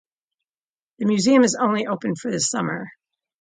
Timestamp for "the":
0.97-1.05, 2.31-2.39